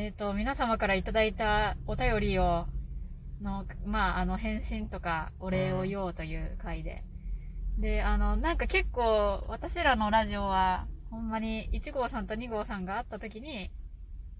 [0.00, 2.66] えっ、と、皆様からいただいたお便りを、
[3.42, 7.02] の、まあ、あの、返信とか、お礼を言おうという回で。
[7.78, 13.72] で、あの、なんか結構、私らのラジオは、ほんまに、1号さんと2号さんが会った時に、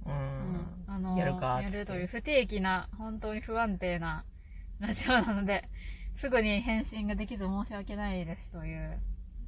[0.07, 0.13] うん。
[0.13, 4.25] うんあの、やるかやるという不定期な、本当に不安定な
[4.79, 5.69] ラジオなので、
[6.15, 9.01] すぐに返信ができず申し訳ないですという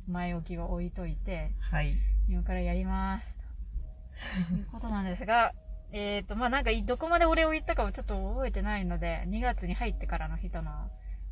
[0.08, 1.94] 前置きを置いといて、はい。
[2.28, 3.26] 今からやります。
[4.48, 5.52] ということなんですが、
[5.92, 10.70] えっと、まあ、なんかい、どこまで俺を言ったかもちょっと覚えてないので、2月に入ってからの人の、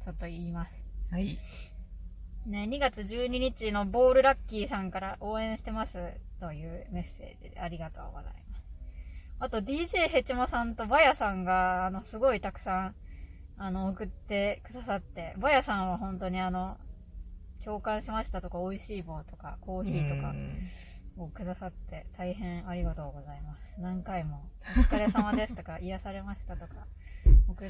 [0.05, 0.73] ちょっと言います。
[1.11, 1.39] はい。
[2.47, 5.93] ね、2月12日のボールラッキーさんから応援してます
[6.41, 8.65] というメッセージでありがとうございます。
[9.41, 12.95] あと DJ ヘチマさんとバヤさんが、あの、すごいたくさん、
[13.59, 16.79] あの、送ってくださって、バヤさんは本当にあの、
[17.65, 20.69] 共感しましたとか、美味しい棒とか、コーヒーとかうん
[21.19, 23.81] をくださって、大変ありがとうございます。
[23.81, 24.41] 何回も、
[24.77, 26.87] お疲れ様ですとか、 癒されましたとか、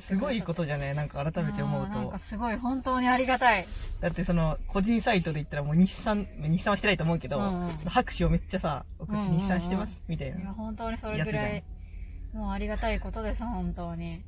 [0.00, 2.18] すごいことじゃねなんか改めて思うとなんか。
[2.18, 3.66] すごい、本当にありがたい。
[4.00, 10.52] だってその、個人サイトで言ったらもう日産、日産はしてないと思うけど、うんうん拍手をめっちゃさ、送ってうんうんうん日産してます、みたいいや、な。
[10.52, 11.64] 本当にそれぐらやい、
[12.32, 14.24] もうありがたいことです、本当に。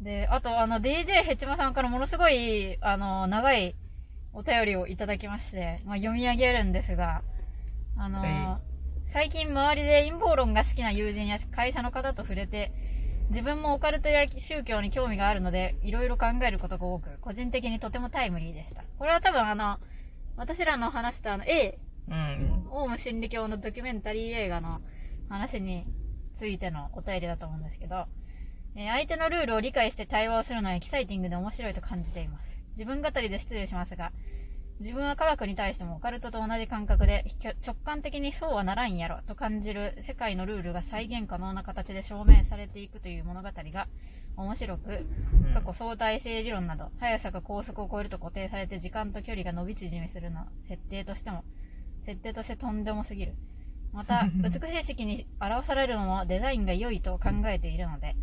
[0.00, 3.74] で、あと、あの、DJ ヘチマさんからものすごい、あの、長い
[4.32, 7.22] お便りをいただきまして、まあ、読み上げるんですが、
[7.98, 8.60] あの、は
[9.06, 12.72] 最近周りで陰謀論が好きな友人や会社の方と触れて、
[13.30, 18.84] 自分もオカルトや宗教に興味があるので、いろいろ考えることが多く、個人的にとてもタイムリーでした。
[18.98, 19.78] これは多分あの、
[20.36, 22.68] 私らの話したあの、A うん。
[22.70, 24.80] オウム真理教のドキュメンタリー映画の
[25.28, 25.84] 話に
[26.38, 28.06] ついてのお便りだと思うんですけど、
[28.76, 32.62] えー相手のルールを理解して対話をするのはエキサイティングで面白いと感じています。
[32.76, 34.12] 自分語りで失礼しますが、
[34.80, 37.24] 自分は科学に対してもオカルトと同じ感覚で
[37.66, 43.88] 直感的にそうはならんやろと感じる世界のルールが再現可能な形で証明されていくという物語が
[44.38, 51.42] 面白く、うん過去相対性理論など、速さが高速を超えると固定されて時間と距離が伸び縮みするの設定としても、
[52.04, 53.34] 設定としてとんでもすぎる。
[53.92, 58.14] また、 美しい式に表されるのもデザインが良いと考えているので、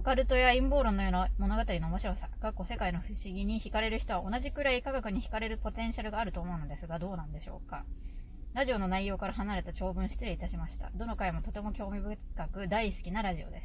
[0.00, 7.84] オカルトや陰謀論のような物語の面白さ、過去世界の不思議に惹かれる人は同じくらい科学に惹かれるポテンシャルがあると思うのですが、どうなんでしょうか。
[8.54, 10.90] ラジオの内容から離れた長文失礼いたしました。
[10.94, 12.16] どの回もとても興味深
[12.48, 13.62] く大好きなラジオで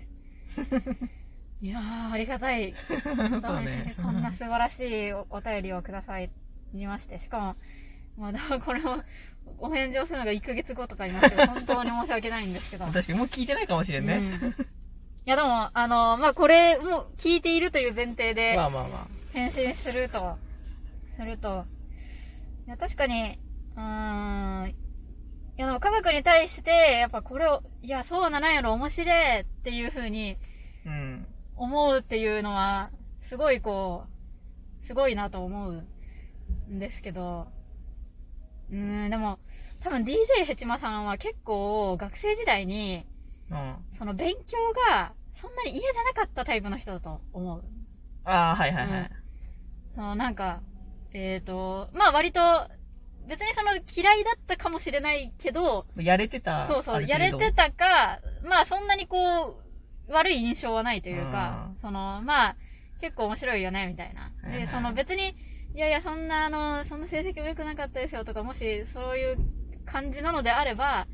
[0.57, 0.75] す。
[1.63, 2.73] いやー、ありがたい。
[2.84, 3.96] そうね。
[4.03, 6.29] こんな素晴らしいおお便りをください
[6.73, 7.56] まして、しかも、
[8.17, 9.02] まあ、だ これを、
[9.57, 12.84] お返事をするのが1ヶ月後とかになって、本当に申し訳ないんですけど。
[12.88, 14.17] 確かにもう聞いてないかもしれんね。
[14.17, 14.74] うん
[15.25, 20.37] いや、でも、あの、まあ、これ、もう聞いているという前提でま、あまあま返信すると、
[21.17, 21.65] すると、
[22.67, 23.39] いや、確かに、
[23.75, 24.75] うーん、い
[25.57, 30.37] や、でも科学に対して、やっぱこれを、いや、そうならんやろ、面白いっていう風に、
[30.85, 30.89] あ。
[30.89, 31.25] うん。
[31.55, 34.03] 思うっていうのは、すごいこ
[34.83, 35.83] う、すごいなと思う
[36.71, 37.47] んですけど、
[38.69, 39.39] うーん、でも、
[39.79, 43.07] 多分 DJ ヘチマさんは結構学生時代に、
[43.51, 43.75] うん。
[43.97, 44.57] その勉強
[44.89, 47.63] がそんなに嫌じゃなかったタイプの人だと思う。
[48.23, 49.11] ああ、はいはいはい。
[49.95, 50.61] そのなんか、
[51.13, 52.41] えっ、と、まあ割と、
[53.28, 56.67] 別にその嫌いだったかもしれないけど、やれてた。
[56.67, 59.17] そうそう、やれてたか、まあそんなにこ
[60.07, 62.55] う、悪い印象はないというか、その、まあ、
[63.01, 64.31] 結構面白いよね、みたいな。
[64.44, 65.35] で、はいはいその別に、
[65.75, 69.38] いやいや、そんなあの、そんな成績も良くなかったですよとか、もしそういう
[69.85, 71.07] 感じなのであれば、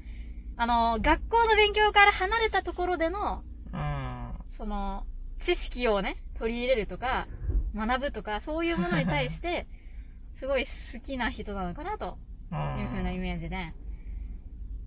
[0.61, 3.41] あの、学校の勉強から離れたところでの、
[3.73, 4.31] うん。
[4.55, 5.07] その、
[5.39, 7.27] 知識をね、取り入れるとか、
[7.73, 9.65] 学ぶとか、そういうものに対して、
[10.37, 12.19] すごい好きな人なのかなと
[12.51, 12.79] うん。
[12.79, 13.73] いう風なイメージで、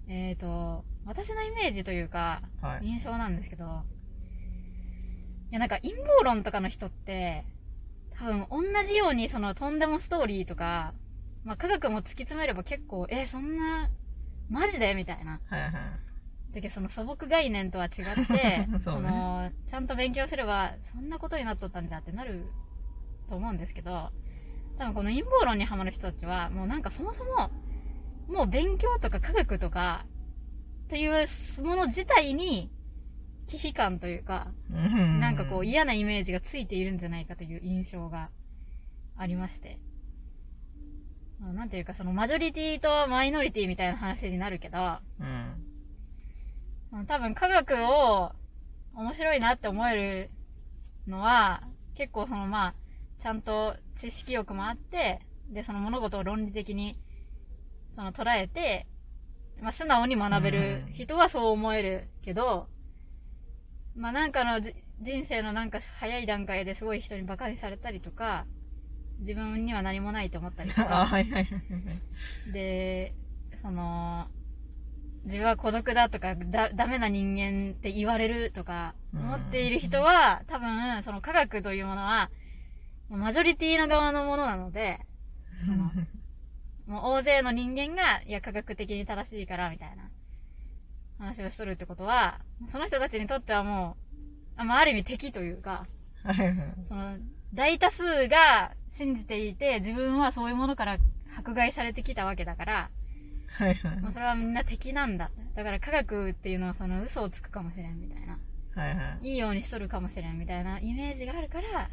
[0.06, 2.86] えっ、と、私のイメージというか、はい。
[2.86, 3.82] 印象なんですけど、
[5.50, 7.44] いやなんか陰謀論とかの人って、
[8.16, 10.94] 多分同じようにそのとんでもストーリーとか、
[11.42, 13.90] まあ科学も突き詰めれば結構、え、そんな、
[14.48, 14.94] マジで？
[14.94, 15.40] みたいな。
[15.48, 15.72] はいはい。
[16.54, 17.92] だけどその素朴概念とは違っ
[18.26, 22.46] て、 そうねその、ちゃんと勉強すれば、そんなことになっとったんじゃってなる
[23.28, 24.12] と思うんですけど、
[24.78, 27.50] 多分この陰謀論にハマる人たちは、もうなんかそもそも、
[28.28, 30.06] もう勉強とか科学とか、
[30.84, 31.26] っていう
[31.62, 32.70] もの自体に、
[33.46, 38.30] 忌避感というか、うんなんかこう嫌なイメージがついているんじゃないかという印象が
[39.16, 39.78] ありまして。
[41.40, 44.78] まあなんていうかそのマジョリティとマイノリティみたいな話になるけど、
[45.20, 45.68] うん。
[46.92, 48.30] うん多分科学を
[48.94, 50.30] 面白いなって思える
[51.08, 51.62] のは、
[51.96, 52.74] 結構そのまあ、
[53.20, 55.20] ちゃんと知識欲もあって、
[55.50, 56.96] で、その物事を論理的に、
[57.96, 58.86] その捉えて、
[59.60, 62.68] まあ素直に学べる人はそう思えるけど、
[63.96, 68.46] まあなんかのじ人生のなんか早い段階ですごい人にバカにされたりとか、
[69.20, 71.48] 自分には何もないと思ったりと あ、か、はいはい。
[72.46, 73.14] で、
[73.62, 74.26] その、
[75.24, 79.20] 自分は孤独だとか、だ、ダメな人間って言われるとか、うん。
[79.20, 82.30] 思っている人は、多分、その科学というものは、
[83.08, 85.00] マジョリティの側のものなので、
[85.64, 85.90] その
[86.86, 90.10] もう大勢の人間が、いや、科学的に正しいから、みたいな
[91.18, 92.40] 話をしとるってことは、
[92.70, 93.96] その人たちにとってはも
[94.56, 95.86] う、あまあ、ある意味敵というか、
[96.88, 97.18] その、
[97.54, 100.98] 大多数が信じていて、自分はそういうものから
[101.36, 102.90] 迫害されてきたわけだから、
[103.46, 105.30] はいはいもうそれはみんな敵なんだ。
[105.54, 108.38] だから科学っていうのはその嘘をつくかもしれんみたいな。
[108.74, 109.28] はいはい。
[109.30, 111.90] いいようにしとるかもしれんみたいなイメージがあるから、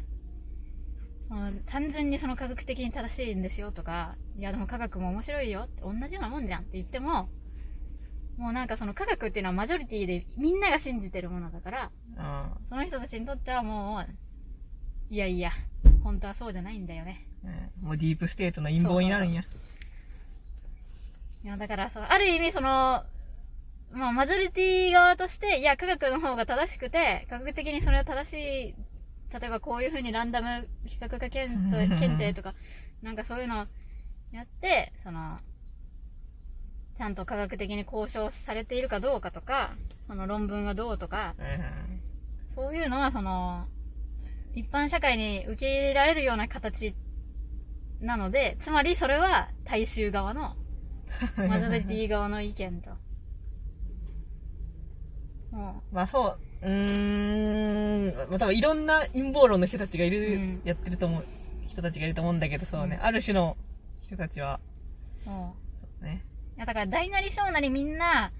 [1.66, 7.28] 単純にその科学的に正しいんですよとか、いやでも科学も面白いよって同じようなもんじゃんって言っても、
[8.36, 14.12] もうなんかその科学っていうのはマジョリティでみんなが信じてるものだから、あその人たちにとってはもう、
[15.12, 15.52] いやいや、
[16.02, 17.26] 本当はそうじゃないんだよね。
[17.44, 17.48] あ、
[17.82, 19.42] うんもうディープステートの陰謀になるんや。
[21.44, 23.04] いや、だから、その、ある意味、その、
[23.92, 28.74] まあ、マジョリティ側として、いや、科学の方が正しくて、科学的にそれは正しい、
[29.38, 32.54] 例えばこういう風にランダム比較化検査検定とか、
[33.02, 33.66] なんかそういうのを
[34.32, 35.40] やって、その、
[36.96, 39.74] ちゃんと科学的に交渉されているかどうかとか、
[40.06, 41.34] その論文がどうとか。
[42.54, 43.66] そういうのは、その、
[44.54, 46.94] 一般社会に受け入れられるような形
[48.00, 50.56] なので、つまりそれは大衆側の
[51.48, 52.90] マジョリティ側の意見と。
[55.52, 60.62] もまあそう、うーん、まあ多分いろんな陰謀論の人たちがいる、うん。
[60.64, 61.24] やってると思う、
[61.66, 63.04] 人たちがいると思うんだけど、そうね、うん。
[63.04, 63.56] ある種の
[64.02, 64.60] 人たちは、
[65.26, 65.56] う、も
[66.00, 66.56] ね、う。
[66.56, 68.32] いや、だから大なり小なりみんな、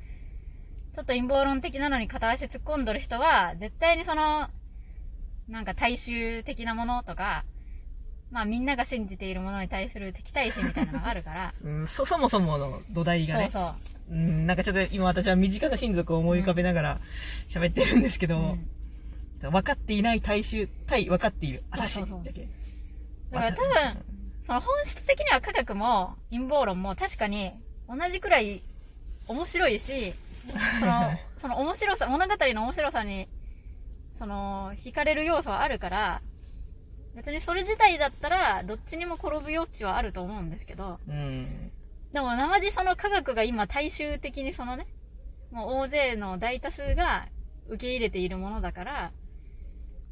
[0.94, 4.48] ちょっと陰謀論的なのに片足突っ込んどる人は、絶対にその、
[5.52, 7.44] なんか大衆的なものとか、
[8.30, 13.68] まあみんなが信じているものに対する敵対心みたいなのがあるから、 うん、そ、そもそもの土台がね、そうそ
[14.10, 14.14] う。
[14.14, 17.00] うん、なんかちょっと今私は身近な親族を思い浮かべながら
[17.50, 18.68] 喋ってるんですけど、うん。
[19.50, 22.00] 分かっていない大衆対分かっている嵐。
[22.00, 22.48] だけ。
[23.30, 24.04] だから多分、
[24.46, 27.52] その本質的には科学も陰謀論も確かに
[27.88, 28.62] 同じくらい
[29.26, 30.14] 面白いし、
[30.80, 33.28] その、 その面白さ、物語の面白さに、
[34.22, 36.22] その、惹かれる要素はあるから、
[37.16, 41.72] 別にそれ自体だったら、どっちにも転ぶ余地はあると思うんですけど、うん。
[42.12, 44.86] でも、生地その科学が今大衆的にそのね、
[45.50, 47.26] もう大勢の大多数が
[47.66, 49.12] 受け入れているものだから、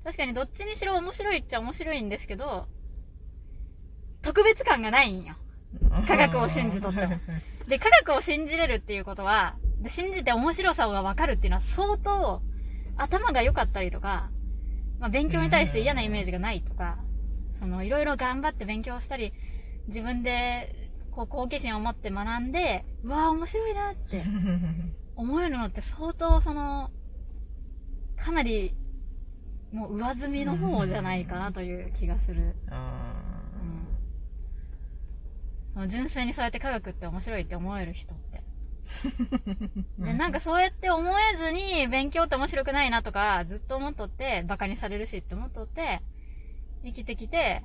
[0.03, 2.67] 確かにどっちにしろ面白いっちゃ面白いんですけど、
[4.23, 5.37] 特別感がないんよ。
[6.09, 7.15] 科学を信じとっても
[7.69, 12.43] で、科学を信じれるっていうことは、で信じて面白さがわかるっていうのは相当
[13.01, 14.31] 頭が良かったりとか、
[14.99, 16.99] まあ、勉強に対して嫌なイメージがないとか、
[17.59, 19.33] そのいろいろ頑張って勉強したり、
[19.89, 24.25] 自分でこう好奇心を持って学んで、うわあ面白いなって
[25.17, 26.91] 思えるのって相当その、
[28.17, 28.75] かなり
[29.73, 32.55] もう上積みの方じゃないかなという気がする。
[32.71, 33.23] あ
[35.77, 35.89] うん。
[35.89, 38.15] 純粋にそうやって科学って面白いって思える人
[38.81, 40.01] って。
[40.01, 46.03] ーで、なんかそうやって思えずに勉強って面白くないなとかずっと思っとって、バカにされるしって思っとって、
[46.85, 47.63] 生きてきて、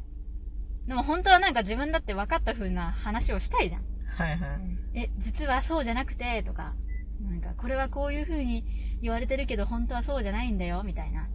[0.87, 3.81] でも本当はなんか自分だって分かった風な話をしたいじゃん。
[4.07, 4.47] はいは
[4.93, 4.99] い。
[4.99, 6.73] え、実はそうじゃなくて、とか、
[7.21, 8.65] なんかこれはこういう風に
[9.01, 11.27] 言われてるけど本当はそうじゃないんだよ、みたいな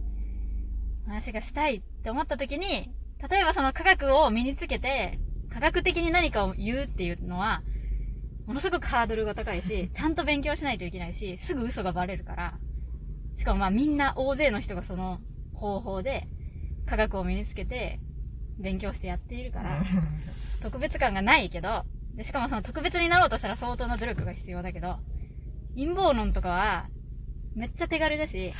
[1.05, 2.91] 話がしたいって思った時に、
[3.29, 7.61] 例えばその科学を身につけて、科学的に何かを言うっていうのは、
[8.51, 12.59] ものすごくハードルが高いし、 ちゃんと勉強しないといけないし、すぐ嘘がバレるから、
[13.37, 15.21] しかもまあみんな大勢の人がその
[15.53, 16.27] 方法で
[16.85, 18.01] 科学を身につけて
[18.59, 19.81] 勉強してやっているから、
[20.61, 24.99] 特別感がないけど、でしかもその特別になろうとしたら相当な努力が必要だけど、
[25.75, 26.89] 陰謀論とかは、
[27.55, 28.51] めっちゃ手軽だし、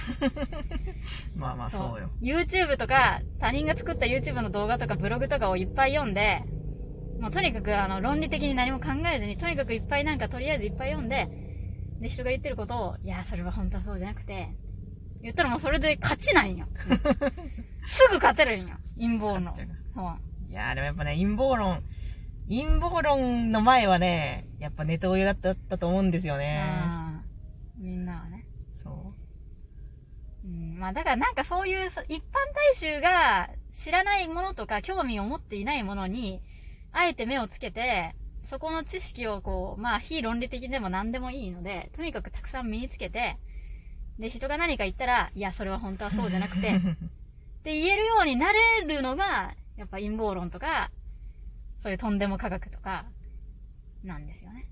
[1.35, 2.09] まあまあそうよ。
[2.21, 6.43] YouTube とか、他人が作った YouTube の動画とかブログとかをいっぱい読んで、
[7.21, 11.29] もうとにかくあの論理的に何も考えずに、とにかくいっぱいなんかとりあえずいっぱい読んで、
[12.01, 14.49] で、人が言ってることを、いや、それは本当はそうじゃなくて、
[15.21, 16.67] 言ったらもうそれで勝ちなんよ。
[17.85, 18.75] すぐ勝てるんよ。
[18.97, 19.53] 陰謀論。
[20.49, 21.83] いやーでもやっぱね、陰謀論、
[22.49, 26.63] 陰謀論の前はね、やっぱネトウヨだっただったと思うんですよね。
[27.77, 28.45] うんみんなはね。
[28.83, 29.13] そ
[30.43, 32.21] うん、まあだからなんかそういうそ一般
[32.53, 36.41] 大衆が知らないものとか興味を持っていないものに、
[36.93, 43.37] あえて目をつけて、そこの知識をこう、まあ非論理的でも何でもいいので、とにかくたくさん身につけて、
[44.19, 46.79] で、人が何か言ったら、いや、それは本当はそうじゃなくて、 っ
[47.63, 50.91] て言えるようになれるのが、やっぱ陰謀論とか、
[51.81, 53.05] そういうとんでも科学とか、
[54.03, 54.67] なんですよね。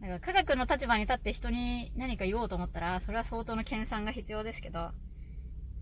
[0.00, 4.92] だから科学の立場に立って人に何か言おうと思ったら、それは相当の研鑽が必要ですけど、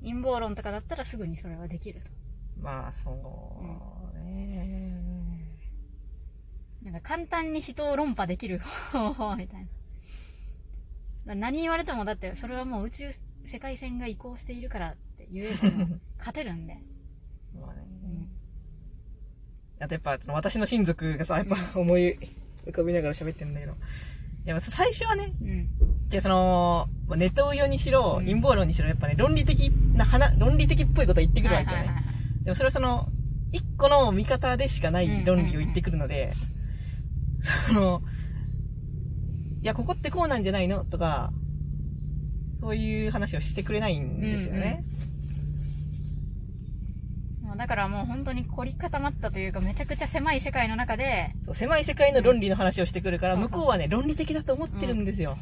[0.03, 2.11] 陰謀論とかだったらすぐにそれはできると。
[2.61, 3.11] まあ、そ
[4.15, 4.99] うね。
[6.83, 8.61] なんか簡単に人を論破できる
[8.93, 9.67] 方法みたい
[11.27, 11.35] な。
[11.35, 13.11] 何言われてもだってそれはもう宇宙
[13.45, 15.69] 世界線が移行しているからって言えば
[16.19, 16.79] 勝てるんで。
[17.59, 18.29] まあねうん
[19.81, 22.19] あとやっぱ、その私の親族がさ、やっぱ思い
[22.67, 23.73] 浮かびながら喋ってんだけど。
[23.73, 26.09] いや、最初はね、うん。
[26.09, 31.77] で、その、まあネトウヨにしろ、うん陰謀論にしろ、やっぱね、論理的な話、論理的っぽいこと言ってくるわけよね。
[31.79, 32.08] はいはいはいはい
[32.49, 33.11] でもそれはその、
[33.53, 36.33] 一個の見方でしかない論理を言ってくるので、
[37.67, 38.01] その、
[39.61, 40.83] いや、ここってこうなんじゃないの？
[40.87, 41.31] とか、
[42.63, 44.83] そういう話をしてくれないんですよね。
[47.43, 55.37] もうだからもう本当に凝り固まったというかめちゃくちゃ狭い世界の中で、狭い世界の論理の話をしてくるから、うん向こうはね、論理的だと思ってるんですよ。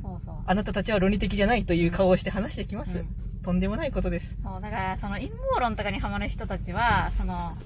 [0.00, 0.36] そうそう。
[0.46, 2.92] あなたたちは論理的じゃないという顔をして話してきます。
[2.92, 4.36] うんとんでもないことです。
[4.42, 7.56] そう、だからその陰謀論とかにハマる人たちは、その、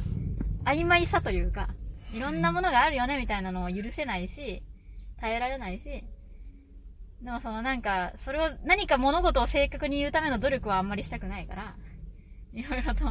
[0.64, 1.69] 曖昧さというか、
[2.12, 4.62] いろんなものがあるよねみたいなのを許せないし、
[5.21, 6.05] 耐えられないし、
[7.23, 11.76] でもそのなんか、それを、何か物事を正確に言うための努力はあんまりしたくないから、
[12.52, 13.05] いろいろと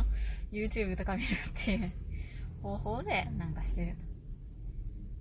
[0.51, 1.91] YouTube とか見るっていう
[2.61, 3.95] 方法でなんかしてる。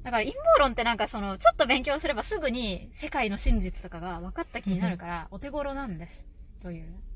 [0.02, 6.24] だから陰謀論ってなんかその、ちょっと勉強すればすぐに世界の真実とかが分かった気になるから、お手頃なんです。
[6.62, 7.09] という。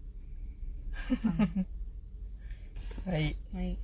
[3.06, 3.36] はい。
[3.54, 3.78] はい。